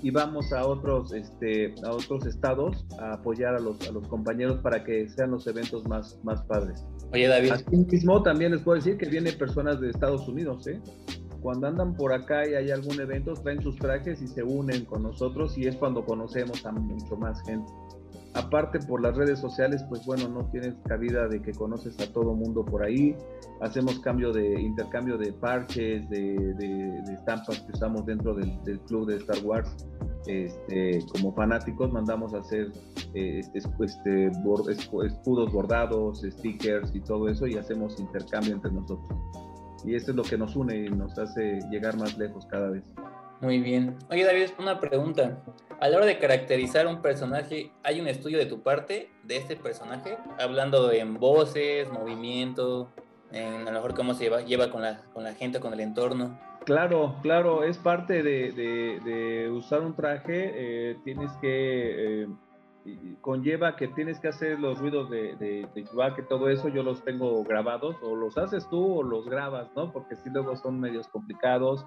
Y 0.02 0.10
vamos 0.10 0.52
a 0.52 0.66
otros, 0.66 1.12
este, 1.12 1.74
a 1.84 1.90
otros 1.90 2.26
estados 2.26 2.86
a 2.98 3.14
apoyar 3.14 3.54
a 3.54 3.60
los, 3.60 3.86
a 3.88 3.92
los 3.92 4.06
compañeros 4.08 4.58
para 4.60 4.82
que 4.84 5.08
sean 5.08 5.32
los 5.32 5.46
eventos 5.46 5.86
más, 5.86 6.18
más 6.22 6.42
padres. 6.42 6.84
Oye, 7.12 7.26
David. 7.26 7.50
Así 7.52 7.76
mismo 7.76 8.22
también 8.22 8.52
les 8.52 8.62
puedo 8.62 8.76
decir 8.76 8.96
que 8.96 9.08
vienen 9.08 9.36
personas 9.36 9.80
de 9.80 9.90
Estados 9.90 10.26
Unidos, 10.28 10.66
¿eh? 10.66 10.80
Cuando 11.42 11.66
andan 11.66 11.94
por 11.94 12.12
acá 12.12 12.46
y 12.48 12.54
hay 12.54 12.70
algún 12.70 13.00
evento, 13.00 13.32
traen 13.34 13.62
sus 13.62 13.76
trajes 13.76 14.20
y 14.20 14.26
se 14.26 14.42
unen 14.42 14.84
con 14.84 15.02
nosotros 15.02 15.56
y 15.56 15.66
es 15.66 15.76
cuando 15.76 16.04
conocemos 16.04 16.64
a 16.66 16.72
mucho 16.72 17.16
más 17.16 17.42
gente. 17.44 17.72
Aparte 18.34 18.78
por 18.80 19.02
las 19.02 19.16
redes 19.16 19.40
sociales, 19.40 19.84
pues 19.88 20.06
bueno, 20.06 20.28
no 20.28 20.44
tienes 20.50 20.74
cabida 20.86 21.26
de 21.26 21.42
que 21.42 21.52
conoces 21.52 21.98
a 22.00 22.12
todo 22.12 22.32
mundo 22.32 22.64
por 22.64 22.84
ahí. 22.84 23.16
Hacemos 23.60 23.98
cambio 24.00 24.32
de 24.32 24.60
intercambio 24.60 25.18
de 25.18 25.32
parches, 25.32 26.08
de, 26.08 27.02
estampas 27.12 27.60
que 27.60 27.72
usamos 27.72 28.06
dentro 28.06 28.34
del, 28.34 28.80
club 28.86 29.08
de 29.08 29.16
Star 29.16 29.44
Wars. 29.44 29.74
Este, 30.26 31.00
como 31.10 31.34
fanáticos 31.34 31.90
mandamos 31.90 32.34
a 32.34 32.38
hacer 32.38 32.70
eh, 33.14 33.40
este, 33.54 33.84
este 33.84 34.30
escudos 35.06 35.52
bordados, 35.52 36.22
stickers 36.22 36.94
y 36.94 37.00
todo 37.00 37.28
eso 37.28 37.46
y 37.46 37.56
hacemos 37.56 37.98
intercambio 37.98 38.54
entre 38.54 38.70
nosotros. 38.70 39.18
Y 39.84 39.94
eso 39.96 40.12
es 40.12 40.16
lo 40.16 40.22
que 40.22 40.38
nos 40.38 40.54
une 40.54 40.76
y 40.76 40.88
nos 40.88 41.18
hace 41.18 41.58
llegar 41.70 41.96
más 41.96 42.16
lejos 42.16 42.46
cada 42.46 42.70
vez. 42.70 42.84
Muy 43.40 43.58
bien. 43.60 43.96
Oye, 44.10 44.24
David, 44.24 44.50
una 44.58 44.78
pregunta. 44.78 45.42
A 45.80 45.88
la 45.88 45.96
hora 45.96 46.04
de 46.04 46.18
caracterizar 46.18 46.86
un 46.86 47.00
personaje, 47.00 47.72
¿hay 47.82 48.02
un 48.02 48.06
estudio 48.06 48.36
de 48.36 48.44
tu 48.44 48.60
parte 48.60 49.10
de 49.22 49.38
este 49.38 49.56
personaje? 49.56 50.18
Hablando 50.38 50.92
en 50.92 51.14
voces, 51.14 51.90
movimiento, 51.90 52.90
en 53.32 53.66
a 53.66 53.70
lo 53.70 53.72
mejor 53.72 53.94
cómo 53.94 54.12
se 54.12 54.24
lleva, 54.24 54.42
lleva 54.42 54.70
con, 54.70 54.82
la, 54.82 55.00
con 55.14 55.24
la 55.24 55.32
gente, 55.32 55.58
con 55.58 55.72
el 55.72 55.80
entorno. 55.80 56.38
Claro, 56.66 57.16
claro, 57.22 57.64
es 57.64 57.78
parte 57.78 58.22
de, 58.22 58.52
de, 58.52 59.50
usar 59.50 59.80
un 59.80 59.96
traje. 59.96 60.52
Eh, 60.54 60.96
tienes 61.02 61.32
que. 61.40 62.24
Eh, 62.24 62.28
conlleva 63.22 63.76
que 63.76 63.88
tienes 63.88 64.20
que 64.20 64.28
hacer 64.28 64.60
los 64.60 64.78
ruidos 64.78 65.08
de, 65.08 65.34
de, 65.36 65.66
de 65.74 66.22
todo 66.28 66.50
eso, 66.50 66.68
yo 66.68 66.82
los 66.82 67.02
tengo 67.04 67.42
grabados, 67.44 67.96
o 68.02 68.16
los 68.16 68.36
haces 68.36 68.68
tú 68.68 68.98
o 68.98 69.02
los 69.02 69.26
grabas, 69.26 69.70
¿no? 69.74 69.92
Porque 69.92 70.16
si 70.16 70.28
luego 70.28 70.56
son 70.56 70.78
medios 70.78 71.08
complicados 71.08 71.86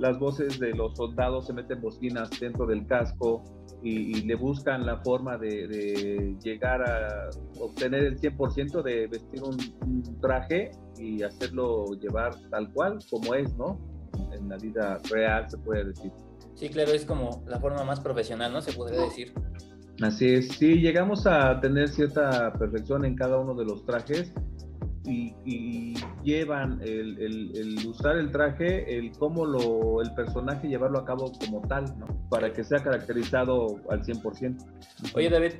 las 0.00 0.18
voces 0.18 0.58
de 0.58 0.74
los 0.74 0.96
soldados 0.96 1.46
se 1.46 1.52
meten 1.52 1.80
bocinas 1.80 2.30
dentro 2.40 2.66
del 2.66 2.86
casco 2.86 3.44
y, 3.82 4.22
le 4.22 4.34
buscan 4.34 4.84
la 4.84 4.98
forma 4.98 5.38
de, 5.38 6.36
llegar 6.42 6.82
a 6.82 7.30
obtener 7.58 8.04
el 8.04 8.20
100% 8.20 8.82
de 8.82 9.06
vestir 9.06 9.42
un, 9.42 10.20
traje 10.20 10.70
y 10.98 11.22
hacerlo 11.22 11.86
llevar 11.98 12.34
tal 12.50 12.70
cual 12.72 12.98
como 13.10 13.34
es, 13.34 13.54
¿no? 13.56 13.78
En 14.32 14.48
la 14.48 14.56
vida 14.56 14.98
real 15.10 15.48
se 15.48 15.56
puede 15.58 15.84
decir. 15.84 16.12
Sí, 16.54 16.68
claro, 16.68 16.92
es 16.92 17.04
como 17.04 17.42
la 17.46 17.58
forma 17.58 17.84
más 17.84 18.00
profesional, 18.00 18.52
¿no? 18.52 18.60
Se 18.60 18.72
podría 18.72 19.00
decir. 19.00 19.32
Así 20.02 20.34
es, 20.34 20.48
sí, 20.48 20.80
llegamos 20.80 21.26
a 21.26 21.60
tener 21.60 21.88
cierta 21.88 22.52
perfección 22.54 23.04
en 23.04 23.14
cada 23.16 23.38
uno 23.38 23.54
de 23.54 23.64
los 23.64 23.84
trajes 23.84 24.32
y, 25.04 25.94
llevan 26.22 26.80
el, 26.82 27.78
usar 27.86 28.16
el 28.16 28.30
traje, 28.30 28.98
el 28.98 29.12
cómo 29.12 29.46
lo, 29.46 30.02
el 30.02 30.12
personaje 30.14 30.68
llevarlo 30.68 30.98
a 30.98 31.04
cabo 31.04 31.32
como 31.44 31.62
tal, 31.62 31.98
¿no? 31.98 32.06
Para 32.28 32.52
que 32.52 32.62
sea 32.62 32.78
caracterizado 32.82 33.80
al 33.88 34.02
100%. 34.02 34.56
Oye, 35.14 35.30
David, 35.30 35.52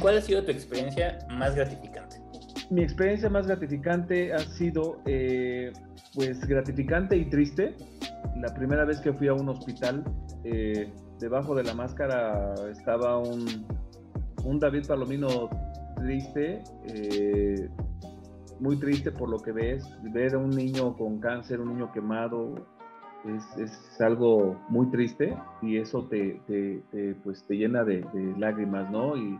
cuál 0.00 0.18
ha 0.18 0.20
sido 0.20 0.42
tu 0.44 0.50
experiencia 0.50 1.18
más 1.30 1.54
gratificante? 1.54 2.16
Mi 2.70 2.82
experiencia 2.82 3.30
más 3.30 3.46
gratificante 3.46 4.32
ha 4.32 4.40
sido, 4.40 5.00
eh, 5.06 5.72
pues, 6.14 6.40
gratificante 6.46 7.16
y 7.16 7.24
triste. 7.26 7.74
La 8.36 8.52
primera 8.54 8.84
vez 8.84 9.00
que 9.00 9.12
fui 9.12 9.28
a 9.28 9.34
un 9.34 9.48
hospital, 9.48 10.04
eh, 10.44 10.92
debajo 11.18 11.54
de 11.54 11.64
la 11.64 11.74
máscara 11.74 12.54
estaba 12.70 13.18
un, 13.18 13.66
un 14.44 14.58
David 14.58 14.86
Palomino 14.86 15.48
triste, 15.96 16.62
eh, 16.86 17.68
muy 18.60 18.78
triste 18.78 19.12
por 19.12 19.28
lo 19.28 19.38
que 19.38 19.52
ves, 19.52 19.88
ver 20.02 20.34
a 20.34 20.38
un 20.38 20.50
niño 20.50 20.96
con 20.96 21.20
cáncer, 21.20 21.60
un 21.60 21.74
niño 21.74 21.92
quemado, 21.92 22.54
es, 23.24 24.00
algo 24.00 24.56
muy 24.68 24.86
triste 24.90 25.36
y 25.60 25.76
eso 25.78 26.06
te, 26.06 26.40
pues 27.24 27.44
te 27.44 27.56
llena 27.56 27.84
de, 27.84 28.04
lágrimas, 28.38 28.90
¿no? 28.90 29.16
Y 29.16 29.38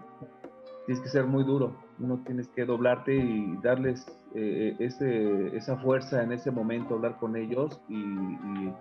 tienes 0.86 1.02
que 1.02 1.08
ser 1.08 1.26
muy 1.26 1.44
duro, 1.44 1.76
uno 2.00 2.20
tienes 2.26 2.48
que 2.48 2.64
doblarte 2.64 3.14
y 3.14 3.56
darles 3.62 4.06
eh, 4.34 4.74
ese, 4.78 5.56
esa 5.56 5.76
fuerza 5.76 6.22
en 6.22 6.32
ese 6.32 6.50
momento, 6.50 6.94
hablar 6.94 7.18
con 7.18 7.36
ellos 7.36 7.80
y, 7.88 7.94
y, 7.94 8.74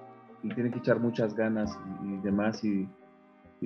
tienen 0.56 0.72
que 0.72 0.80
echar 0.80 1.00
muchas 1.00 1.36
ganas 1.36 1.78
y, 2.04 2.18
demás 2.24 2.64
y, 2.64 2.88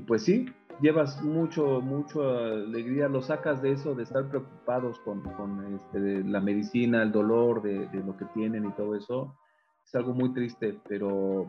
pues 0.08 0.24
sí, 0.24 0.48
llevas 0.82 1.22
mucho, 1.22 1.80
mucho 1.82 2.28
alegría, 2.28 3.08
lo 3.08 3.22
sacas 3.22 3.62
de 3.62 3.74
eso, 3.74 3.94
de 3.94 4.04
estar 4.04 4.28
preocupados 4.28 5.00
con, 5.00 5.22
con 5.22 5.76
este, 5.76 6.24
la 6.24 6.42
medicina, 6.42 7.04
el 7.04 7.12
dolor 7.12 7.62
de, 7.62 7.88
lo 7.94 8.18
que 8.18 8.26
tienen 8.34 8.66
y 8.66 8.72
todo 8.72 8.96
eso 8.96 9.36
es 9.86 9.96
algo 9.96 10.14
muy 10.14 10.34
triste, 10.34 10.78
pero 10.88 11.48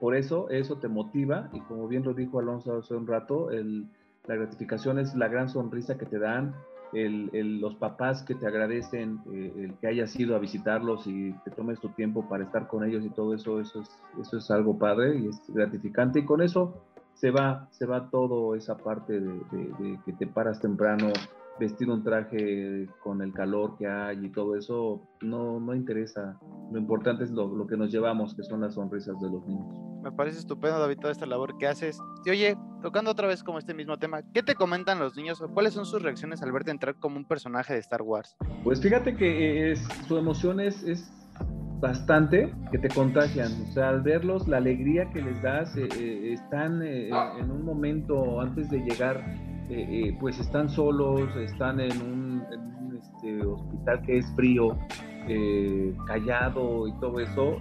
por 0.00 0.16
eso 0.16 0.48
eso 0.50 0.78
te 0.78 0.88
motiva 0.88 1.48
y 1.52 1.60
como 1.60 1.86
bien 1.86 2.02
lo 2.02 2.14
dijo 2.14 2.40
Alonso 2.40 2.78
hace 2.78 2.94
un 2.94 3.06
rato, 3.06 3.48
la 3.50 4.34
gratificación 4.34 4.98
es 4.98 5.14
la 5.14 5.28
gran 5.28 5.48
sonrisa 5.48 5.96
que 5.96 6.06
te 6.06 6.18
dan, 6.18 6.54
los 6.92 7.74
papás 7.76 8.22
que 8.22 8.34
te 8.34 8.46
agradecen 8.46 9.20
eh, 9.32 9.52
el 9.56 9.74
que 9.78 9.88
hayas 9.88 10.14
ido 10.18 10.36
a 10.36 10.38
visitarlos 10.38 11.06
y 11.08 11.32
te 11.44 11.50
tomes 11.50 11.80
tu 11.80 11.88
tiempo 11.88 12.28
para 12.28 12.44
estar 12.44 12.68
con 12.68 12.84
ellos 12.84 13.04
y 13.04 13.10
todo 13.10 13.34
eso, 13.34 13.60
eso 13.60 13.80
es, 13.80 13.88
eso 14.20 14.38
es 14.38 14.50
algo 14.50 14.78
padre 14.78 15.18
y 15.18 15.26
es 15.26 15.42
gratificante 15.48 16.20
y 16.20 16.24
con 16.24 16.40
eso 16.40 16.72
se 17.14 17.30
va, 17.30 17.68
se 17.70 17.86
va 17.86 18.10
todo 18.10 18.54
esa 18.54 18.76
parte 18.76 19.20
de 19.20 19.98
que 20.04 20.12
te 20.12 20.26
paras 20.26 20.60
temprano, 20.60 21.12
vestir 21.58 21.88
un 21.88 22.02
traje 22.02 22.88
con 23.02 23.22
el 23.22 23.32
calor 23.32 23.76
que 23.76 23.86
hay 23.86 24.26
y 24.26 24.28
todo 24.30 24.56
eso 24.56 25.00
no, 25.20 25.60
no 25.60 25.74
interesa. 25.74 26.38
Lo 26.72 26.78
importante 26.78 27.24
es 27.24 27.30
lo, 27.30 27.46
lo, 27.54 27.66
que 27.66 27.76
nos 27.76 27.90
llevamos, 27.90 28.34
que 28.34 28.42
son 28.42 28.60
las 28.60 28.74
sonrisas 28.74 29.20
de 29.20 29.30
los 29.30 29.46
niños. 29.46 29.66
Me 30.02 30.12
parece 30.12 30.38
estupendo, 30.38 30.78
David, 30.78 30.98
toda 30.98 31.12
esta 31.12 31.26
labor 31.26 31.56
que 31.56 31.66
haces. 31.66 31.98
Y 32.24 32.30
oye, 32.30 32.56
tocando 32.82 33.10
otra 33.10 33.26
vez 33.26 33.42
como 33.42 33.58
este 33.58 33.72
mismo 33.72 33.96
tema, 33.96 34.20
¿qué 34.32 34.42
te 34.42 34.54
comentan 34.54 34.98
los 34.98 35.16
niños 35.16 35.40
o 35.40 35.48
cuáles 35.48 35.72
son 35.72 35.86
sus 35.86 36.02
reacciones 36.02 36.42
al 36.42 36.52
verte 36.52 36.70
entrar 36.70 36.96
como 36.96 37.16
un 37.16 37.24
personaje 37.24 37.72
de 37.72 37.78
Star 37.78 38.02
Wars? 38.02 38.36
Pues 38.64 38.82
fíjate 38.82 39.16
que 39.16 39.72
es, 39.72 39.80
su 40.06 40.18
emoción 40.18 40.60
es, 40.60 40.82
es 40.82 41.23
bastante 41.84 42.50
que 42.72 42.78
te 42.78 42.88
contagian. 42.88 43.52
O 43.68 43.72
sea, 43.72 43.90
al 43.90 44.00
verlos, 44.00 44.48
la 44.48 44.56
alegría 44.56 45.10
que 45.10 45.20
les 45.20 45.40
das, 45.42 45.76
eh, 45.76 45.86
eh, 46.00 46.32
están 46.32 46.82
eh, 46.82 47.10
en 47.38 47.50
un 47.50 47.62
momento 47.62 48.40
antes 48.40 48.70
de 48.70 48.78
llegar 48.78 49.22
pues 50.20 50.38
están 50.38 50.68
solos, 50.68 51.34
están 51.36 51.80
en 51.80 51.92
un, 52.02 52.42
este, 52.96 53.44
hospital 53.44 54.02
que 54.02 54.18
es 54.18 54.26
frío, 54.36 54.76
eh, 55.28 55.94
callado 56.06 56.86
y 56.88 56.92
todo 57.00 57.20
eso. 57.20 57.56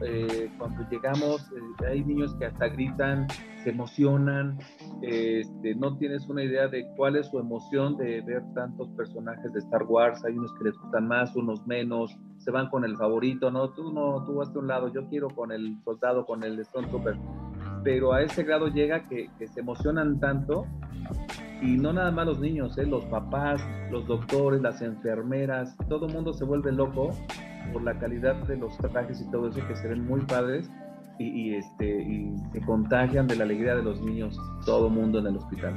cuando 0.58 0.88
llegamos, 0.90 1.50
hay 1.88 2.04
niños 2.04 2.36
que 2.36 2.46
hasta 2.46 2.68
gritan, 2.68 3.28
se 3.64 3.70
emocionan. 3.70 4.58
Este, 5.02 5.76
no 5.76 5.98
tienes 5.98 6.28
una 6.28 6.44
idea 6.44 6.68
de 6.68 6.86
cuál 6.96 7.16
es 7.16 7.28
su 7.28 7.40
emoción 7.40 7.98
de 7.98 8.22
ver 8.22 8.44
tantos 8.54 8.90
personajes 8.90 9.52
de 9.54 9.60
Star 9.60 9.84
Wars. 9.84 10.24
Hay 10.26 10.38
unos 10.38 10.54
que 10.56 10.66
les 10.66 10.78
gustan 10.78 11.08
más, 11.08 11.36
unos 11.36 11.66
menos. 11.66 12.16
Se 12.38 12.52
van 12.52 12.70
con 12.70 12.84
el 12.84 12.98
favorito, 12.98 13.50
no, 13.52 13.70
tú 13.70 13.94
no, 13.94 14.26
tú 14.26 14.36
vas 14.36 14.52
de 14.52 14.60
un 14.60 14.68
lado, 14.68 14.92
yo 14.92 15.08
quiero 15.08 15.30
con 15.30 15.52
el 15.52 15.78
soldado, 15.84 16.26
con 16.26 16.44
el 16.44 16.64
Stormtrooper. 16.66 17.18
Pero 17.84 18.14
a 18.14 18.22
ese 18.22 18.44
grado 18.44 18.68
llega 18.68 19.08
que, 19.08 19.30
que 19.38 19.48
se 19.48 19.62
emocionan 19.62 20.20
tanto 20.20 20.66
y 21.62 21.78
no 21.78 21.94
nada 21.94 22.12
más 22.12 22.26
los 22.26 22.40
niños, 22.40 22.78
¿eh? 22.78 22.86
los 22.86 23.06
papás, 23.06 23.62
los 23.90 24.06
doctores, 24.06 24.62
las 24.62 24.82
enfermeras, 24.82 25.76
todo 25.88 26.08
el 26.08 26.14
mundo 26.14 26.34
se 26.34 26.44
vuelve 26.44 26.72
loco 26.72 27.12
por 27.72 27.84
la 27.84 27.98
calidad 27.98 28.36
de 28.48 28.58
los 28.58 28.78
trajes 28.78 29.22
y 29.22 29.32
todo 29.32 29.50
eso 29.50 29.66
que 29.68 29.76
se 29.76 29.88
ven 29.88 30.06
muy 30.06 30.22
padres 30.22 30.70
y, 31.20 31.54
este, 31.54 31.86
y 31.86 32.36
se 32.52 32.62
contagian 32.62 33.28
de 33.28 33.36
la 33.36 33.44
alegría 33.44 33.76
de 33.76 33.84
los 33.84 34.02
niños, 34.02 34.38
todo 34.66 34.90
mundo 34.90 35.20
en 35.20 35.28
el 35.28 35.38
hospital. 35.38 35.74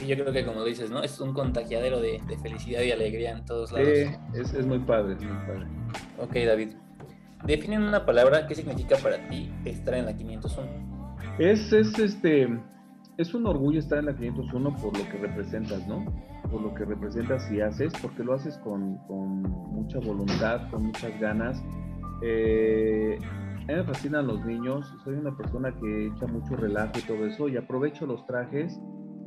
Y 0.00 0.06
yo 0.06 0.16
creo 0.16 0.32
que 0.32 0.44
como 0.44 0.64
dices, 0.64 0.90
¿no? 0.90 1.02
Es 1.02 1.18
un 1.20 1.32
contagiadero 1.32 2.00
de, 2.00 2.20
felicidad 2.42 2.82
y 2.82 2.92
alegría 2.92 3.32
en 3.32 3.44
todos 3.44 3.72
lados. 3.72 3.88
Sí, 3.88 4.04
es, 4.34 4.54
es, 4.54 4.66
muy 4.66 4.78
padre, 4.78 5.14
es 5.14 5.22
muy 5.22 5.46
padre. 5.46 5.66
Ok, 6.18 6.34
David. 6.46 6.74
Define 7.44 7.76
en 7.76 7.82
una 7.82 8.04
palabra 8.04 8.46
qué 8.46 8.54
significa 8.54 8.96
para 8.96 9.28
ti 9.28 9.52
estar 9.64 9.94
en 9.94 10.06
la 10.06 10.16
501. 10.16 11.16
Es, 11.38 11.72
es 11.72 11.98
este 11.98 12.48
es 13.18 13.34
un 13.34 13.46
orgullo 13.46 13.80
estar 13.80 13.98
en 13.98 14.06
la 14.06 14.16
501 14.16 14.76
por 14.76 14.96
lo 14.96 15.04
que 15.10 15.18
representas, 15.18 15.86
¿no? 15.88 16.04
Por 16.50 16.62
lo 16.62 16.72
que 16.72 16.84
representas 16.84 17.50
y 17.50 17.60
haces, 17.60 17.92
porque 18.00 18.22
lo 18.22 18.32
haces 18.34 18.56
con, 18.58 19.00
mucha 19.72 19.98
voluntad, 19.98 20.70
con 20.70 20.84
muchas 20.84 21.20
ganas. 21.20 21.62
Eh, 22.22 23.18
a 23.20 23.66
mí 23.66 23.74
me 23.74 23.84
fascinan 23.84 24.28
los 24.28 24.44
niños, 24.46 24.86
soy 25.02 25.14
una 25.14 25.36
persona 25.36 25.74
que 25.74 26.06
echa 26.06 26.26
mucho 26.28 26.54
relajo 26.56 26.92
y 26.96 27.02
todo 27.02 27.26
eso, 27.26 27.48
y 27.48 27.56
aprovecho 27.56 28.06
los 28.06 28.24
trajes, 28.24 28.80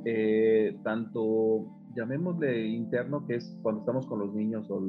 eh, 0.05 0.79
tanto 0.85 1.67
llamémosle 1.93 2.67
interno, 2.67 3.27
que 3.27 3.35
es 3.35 3.57
cuando 3.61 3.81
estamos 3.81 4.07
con 4.07 4.19
los 4.19 4.33
niños 4.33 4.65
o, 4.69 4.81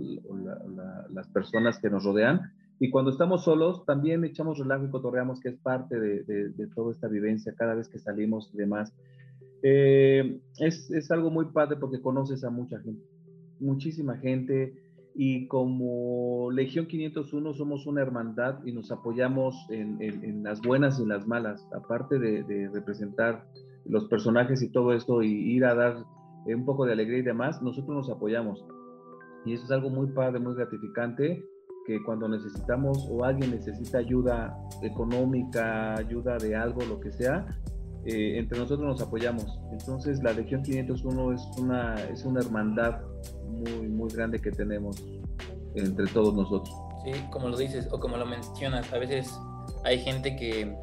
las 1.10 1.26
personas 1.28 1.80
que 1.80 1.90
nos 1.90 2.04
rodean, 2.04 2.52
y 2.82 2.90
cuando 2.90 3.12
estamos 3.12 3.44
solos, 3.44 3.86
también 3.86 4.24
echamos 4.24 4.58
relajo 4.58 4.86
y 4.86 4.90
cotorreamos, 4.90 5.38
que 5.38 5.50
es 5.50 5.56
parte 5.56 6.00
de, 6.00 6.24
de, 6.24 6.66
toda 6.74 6.90
esta 6.90 7.06
vivencia 7.06 7.54
cada 7.56 7.76
vez 7.76 7.88
que 7.88 8.00
salimos 8.00 8.50
y 8.52 8.56
demás. 8.56 8.92
Eh, 9.62 10.40
es, 10.58 10.90
es, 10.90 11.08
algo 11.12 11.30
muy 11.30 11.44
padre 11.52 11.76
porque 11.76 12.02
conoces 12.02 12.42
a 12.42 12.50
mucha 12.50 12.80
gente, 12.80 13.04
muchísima 13.60 14.18
gente. 14.18 14.74
Y 15.14 15.46
como 15.46 16.50
Legión 16.50 16.88
501 16.88 17.54
somos 17.54 17.86
una 17.86 18.02
hermandad 18.02 18.58
y 18.64 18.72
nos 18.72 18.90
apoyamos 18.90 19.54
en, 19.70 20.02
en, 20.02 20.42
las 20.42 20.60
buenas 20.60 20.98
y 20.98 21.02
en 21.04 21.10
las 21.10 21.24
malas, 21.24 21.64
aparte 21.72 22.18
de, 22.18 22.42
de, 22.42 22.68
representar 22.68 23.46
los 23.84 24.08
personajes 24.08 24.60
y 24.60 24.72
todo 24.72 24.92
esto 24.92 25.22
y 25.22 25.30
ir 25.30 25.66
a 25.66 25.76
dar 25.76 26.04
un 26.46 26.64
poco 26.64 26.84
de 26.84 26.94
alegría 26.94 27.18
y 27.18 27.22
demás, 27.22 27.62
nosotros 27.62 27.94
nos 27.94 28.10
apoyamos. 28.10 28.66
Y 29.46 29.52
eso 29.52 29.66
es 29.66 29.70
algo 29.70 29.88
muy 29.88 30.08
padre, 30.08 30.40
muy 30.40 30.56
gratificante 30.56 31.44
que 31.86 32.02
cuando 32.02 32.28
necesitamos 32.28 33.08
o 33.10 33.24
alguien 33.24 33.50
necesita 33.50 33.98
ayuda 33.98 34.56
económica, 34.82 35.94
ayuda 35.94 36.36
de 36.38 36.54
algo, 36.54 36.82
lo 36.84 37.00
que 37.00 37.10
sea, 37.10 37.46
eh, 38.04 38.38
entre 38.38 38.58
nosotros 38.58 38.86
nos 38.86 39.00
apoyamos. 39.00 39.60
Entonces 39.72 40.22
la 40.22 40.32
Legión 40.32 40.62
501 40.62 41.32
es 41.32 41.42
una, 41.58 41.94
es 42.04 42.24
una 42.24 42.40
hermandad 42.40 43.00
muy, 43.46 43.88
muy 43.88 44.10
grande 44.10 44.38
que 44.40 44.50
tenemos 44.50 45.04
entre 45.74 46.06
todos 46.06 46.34
nosotros. 46.34 46.74
Sí, 47.04 47.12
como 47.30 47.48
lo 47.48 47.56
dices 47.56 47.88
o 47.90 47.98
como 47.98 48.16
lo 48.16 48.26
mencionas, 48.26 48.92
a 48.92 48.98
veces 48.98 49.32
hay 49.84 49.98
gente 49.98 50.36
que, 50.36 50.76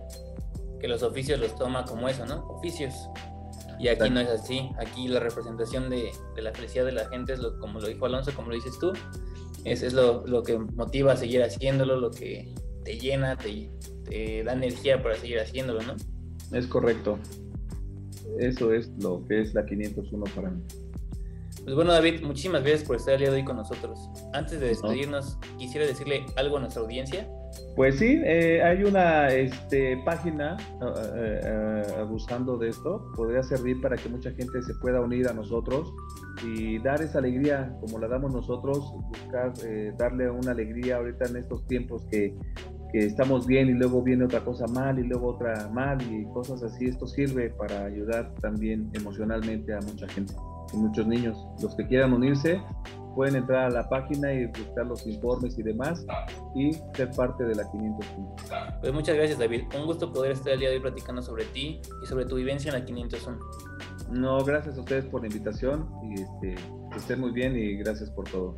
que 0.80 0.88
los 0.88 1.04
oficios 1.04 1.40
los 1.40 1.56
toma 1.56 1.86
como 1.86 2.08
eso, 2.10 2.26
¿no? 2.26 2.46
Oficios. 2.48 2.94
Y 3.80 3.88
aquí 3.88 4.10
no 4.10 4.20
es 4.20 4.28
así. 4.28 4.70
Aquí 4.78 5.08
la 5.08 5.22
representación 5.22 5.90
de, 5.90 6.12
de, 6.36 6.42
la 6.42 6.52
felicidad 6.52 6.86
de 6.86 6.92
la 6.92 7.08
gente 7.08 7.34
es 7.34 7.40
lo, 7.40 7.58
como 7.60 7.80
lo 7.80 7.88
dijo 7.88 8.06
Alonso, 8.06 8.32
como 8.36 8.50
lo 8.50 8.56
dices 8.56 8.78
tú, 8.78 8.92
es, 9.66 9.84
es 9.84 9.94
lo, 9.94 10.26
lo, 10.26 10.44
que 10.44 10.58
motiva 10.58 11.14
a 11.14 11.18
seguir 11.18 11.44
haciéndolo, 11.44 12.00
lo 12.00 12.12
que 12.12 12.54
te 12.84 12.98
llena, 12.98 13.38
te, 13.38 13.70
te, 14.10 14.44
da 14.44 14.54
energía 14.54 15.02
para 15.02 15.16
seguir 15.16 15.40
haciéndolo, 15.40 15.82
¿no? 15.84 15.96
Es 16.58 16.68
correcto. 16.68 17.20
Eso 18.40 18.74
es 18.74 18.90
lo 19.02 19.26
que 19.28 19.42
es 19.42 19.54
la 19.54 19.66
501 19.66 20.24
para 20.36 20.52
mí. 20.52 20.62
Pues 21.64 21.76
bueno, 21.76 21.92
David, 21.92 22.22
muchísimas 22.24 22.64
gracias 22.64 22.84
por 22.84 22.96
estar 22.96 23.14
el 23.16 23.20
día 23.20 23.30
de 23.30 23.38
hoy 23.38 23.44
con 23.44 23.58
nosotros. 23.58 24.10
Antes 24.34 24.60
de 24.60 24.70
despedirnos, 24.70 25.38
quisiera 25.58 25.86
decirle 25.86 26.26
algo 26.36 26.58
a 26.58 26.62
nuestra 26.62 26.82
audiencia. 26.82 27.30
Pues 27.76 28.00
sí, 28.00 28.20
eh, 28.26 28.62
hay 28.64 28.84
una 28.84 29.28
este, 29.28 29.98
página 30.06 30.58
uh, 30.82 32.00
abusando 32.00 32.58
de 32.58 32.70
esto. 32.70 33.12
Podría 33.16 33.44
servir 33.44 33.82
para 33.82 33.98
que 33.98 34.10
mucha 34.10 34.32
gente 34.32 34.62
se 34.64 34.74
pueda 34.76 35.02
unir 35.02 35.28
a 35.28 35.34
nosotros 35.34 35.94
y 36.44 36.80
dar 36.80 37.02
esa 37.02 37.20
alegría 37.20 37.76
como 37.82 38.00
la 38.00 38.08
damos 38.08 38.34
nosotros, 38.34 38.94
buscar 39.10 39.54
eh, 39.66 39.94
darle 39.98 40.30
una 40.30 40.52
alegría 40.52 40.98
ahorita 40.98 41.26
en 41.30 41.38
estos 41.38 41.66
tiempos 41.68 42.06
que, 42.10 42.36
que, 42.92 43.00
estamos 43.06 43.46
bien 43.46 43.70
y 43.70 43.74
luego 43.74 44.02
viene 44.02 44.26
otra 44.26 44.44
cosa 44.44 44.66
mal 44.68 45.00
y 45.00 45.04
luego 45.04 45.36
otra 45.36 45.70
mal 45.70 46.02
y 46.02 46.26
cosas 46.34 46.64
así. 46.64 46.86
Esto 46.86 47.08
sirve 47.08 47.50
para 47.50 47.86
ayudar 47.86 48.34
también 48.42 48.90
emocionalmente 48.94 49.74
a 49.74 49.80
mucha 49.82 50.08
gente 50.08 50.34
y 50.74 50.78
muchos 50.78 51.08
niños. 51.08 51.38
Los 51.62 51.76
que 51.76 51.88
quieran 51.88 52.14
unirse 52.14 52.62
pueden 53.16 53.36
entrar 53.36 53.66
a 53.66 53.70
la 53.70 53.90
página 53.90 54.32
y 54.32 54.46
buscar 54.46 54.86
los 54.86 55.06
informes 55.06 55.58
y 55.58 55.64
demás 55.64 56.06
y 56.56 56.74
ser 56.96 57.12
parte 57.12 57.44
de 57.44 57.56
la 57.56 57.70
501. 57.72 58.36
Pues 58.82 58.94
muchas 58.94 59.16
gracias 59.16 59.40
David, 59.40 59.64
un 59.78 59.86
gusto 59.86 60.12
poder 60.12 60.32
estar 60.32 60.54
el 60.54 60.60
día 60.60 60.70
de 60.70 60.76
hoy 60.76 60.82
platicando 60.82 61.22
sobre 61.22 61.46
ti 61.46 61.82
y 62.02 62.06
sobre 62.06 62.26
tu 62.26 62.36
vivencia 62.36 62.72
en 62.72 62.80
la 62.80 62.86
501. 62.86 63.40
No, 64.12 64.44
gracias 64.44 64.78
a 64.78 64.80
ustedes 64.80 65.06
por 65.06 65.22
la 65.22 65.28
invitación 65.28 65.88
y 66.04 66.22
este, 66.22 66.56
que 66.92 66.98
estén 66.98 67.20
muy 67.20 67.32
bien 67.32 67.56
y 67.56 67.76
gracias 67.78 68.10
por 68.10 68.30
todo. 68.30 68.58